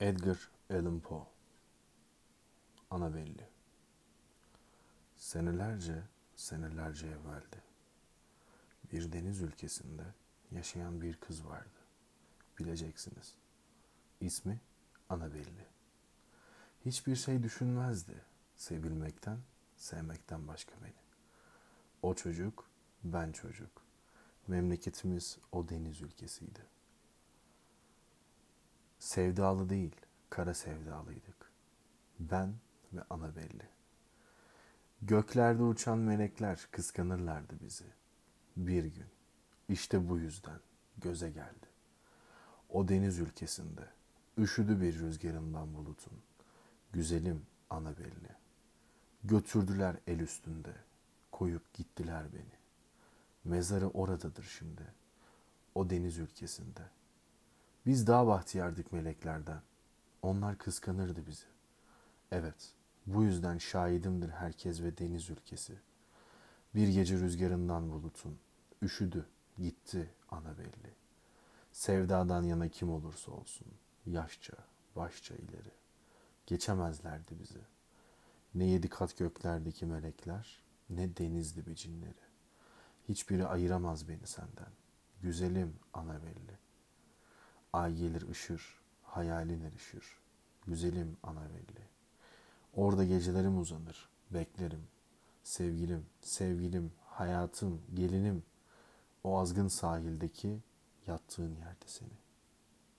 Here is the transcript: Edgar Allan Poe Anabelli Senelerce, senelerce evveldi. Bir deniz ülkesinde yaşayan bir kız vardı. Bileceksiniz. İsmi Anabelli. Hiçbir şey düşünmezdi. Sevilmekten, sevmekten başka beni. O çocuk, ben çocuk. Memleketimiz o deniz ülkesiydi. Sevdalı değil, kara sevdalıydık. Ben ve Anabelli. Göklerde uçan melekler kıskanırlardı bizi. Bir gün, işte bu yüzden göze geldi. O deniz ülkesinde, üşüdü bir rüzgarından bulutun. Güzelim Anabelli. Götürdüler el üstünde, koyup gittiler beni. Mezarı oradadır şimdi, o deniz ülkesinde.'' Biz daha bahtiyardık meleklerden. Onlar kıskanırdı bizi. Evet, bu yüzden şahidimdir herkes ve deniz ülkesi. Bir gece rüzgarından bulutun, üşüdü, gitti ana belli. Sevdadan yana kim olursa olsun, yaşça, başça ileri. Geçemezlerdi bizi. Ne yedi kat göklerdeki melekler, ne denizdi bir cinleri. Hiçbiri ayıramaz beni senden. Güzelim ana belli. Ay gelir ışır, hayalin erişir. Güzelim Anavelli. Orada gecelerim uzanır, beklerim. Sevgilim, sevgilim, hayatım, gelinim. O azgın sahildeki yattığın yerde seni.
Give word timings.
Edgar 0.00 0.50
Allan 0.70 1.00
Poe 1.00 1.26
Anabelli 2.90 3.48
Senelerce, 5.16 6.02
senelerce 6.36 7.06
evveldi. 7.06 7.62
Bir 8.92 9.12
deniz 9.12 9.42
ülkesinde 9.42 10.02
yaşayan 10.50 11.00
bir 11.00 11.16
kız 11.16 11.46
vardı. 11.46 11.78
Bileceksiniz. 12.58 13.34
İsmi 14.20 14.60
Anabelli. 15.08 15.66
Hiçbir 16.84 17.16
şey 17.16 17.42
düşünmezdi. 17.42 18.22
Sevilmekten, 18.56 19.38
sevmekten 19.76 20.48
başka 20.48 20.72
beni. 20.82 21.02
O 22.02 22.14
çocuk, 22.14 22.70
ben 23.04 23.32
çocuk. 23.32 23.82
Memleketimiz 24.46 25.38
o 25.52 25.68
deniz 25.68 26.02
ülkesiydi. 26.02 26.77
Sevdalı 29.08 29.70
değil, 29.70 29.96
kara 30.30 30.54
sevdalıydık. 30.54 31.52
Ben 32.20 32.54
ve 32.92 33.00
Anabelli. 33.10 33.68
Göklerde 35.02 35.62
uçan 35.62 35.98
melekler 35.98 36.68
kıskanırlardı 36.70 37.60
bizi. 37.60 37.84
Bir 38.56 38.84
gün, 38.84 39.06
işte 39.68 40.08
bu 40.08 40.18
yüzden 40.18 40.60
göze 40.98 41.30
geldi. 41.30 41.66
O 42.68 42.88
deniz 42.88 43.18
ülkesinde, 43.18 43.88
üşüdü 44.38 44.80
bir 44.80 44.98
rüzgarından 44.98 45.74
bulutun. 45.74 46.18
Güzelim 46.92 47.46
Anabelli. 47.70 48.36
Götürdüler 49.24 49.96
el 50.06 50.20
üstünde, 50.20 50.74
koyup 51.32 51.74
gittiler 51.74 52.32
beni. 52.32 52.58
Mezarı 53.44 53.88
oradadır 53.88 54.44
şimdi, 54.58 54.82
o 55.74 55.90
deniz 55.90 56.18
ülkesinde.'' 56.18 56.97
Biz 57.88 58.06
daha 58.06 58.26
bahtiyardık 58.26 58.92
meleklerden. 58.92 59.62
Onlar 60.22 60.58
kıskanırdı 60.58 61.26
bizi. 61.26 61.46
Evet, 62.32 62.72
bu 63.06 63.22
yüzden 63.22 63.58
şahidimdir 63.58 64.28
herkes 64.28 64.82
ve 64.82 64.98
deniz 64.98 65.30
ülkesi. 65.30 65.78
Bir 66.74 66.88
gece 66.88 67.20
rüzgarından 67.20 67.90
bulutun, 67.90 68.38
üşüdü, 68.82 69.26
gitti 69.58 70.10
ana 70.30 70.58
belli. 70.58 70.94
Sevdadan 71.72 72.42
yana 72.42 72.68
kim 72.68 72.90
olursa 72.90 73.32
olsun, 73.32 73.68
yaşça, 74.06 74.54
başça 74.96 75.34
ileri. 75.34 75.72
Geçemezlerdi 76.46 77.40
bizi. 77.40 77.60
Ne 78.54 78.64
yedi 78.64 78.88
kat 78.88 79.18
göklerdeki 79.18 79.86
melekler, 79.86 80.62
ne 80.90 81.16
denizdi 81.16 81.66
bir 81.66 81.74
cinleri. 81.74 82.24
Hiçbiri 83.08 83.46
ayıramaz 83.46 84.08
beni 84.08 84.26
senden. 84.26 84.72
Güzelim 85.22 85.76
ana 85.92 86.22
belli. 86.22 86.67
Ay 87.72 87.94
gelir 87.96 88.28
ışır, 88.28 88.80
hayalin 89.02 89.60
erişir. 89.60 90.04
Güzelim 90.66 91.16
Anavelli. 91.22 91.88
Orada 92.74 93.04
gecelerim 93.04 93.58
uzanır, 93.58 94.08
beklerim. 94.30 94.82
Sevgilim, 95.42 96.06
sevgilim, 96.20 96.92
hayatım, 97.06 97.82
gelinim. 97.94 98.42
O 99.24 99.38
azgın 99.38 99.68
sahildeki 99.68 100.58
yattığın 101.06 101.54
yerde 101.56 101.86
seni. 101.86 102.27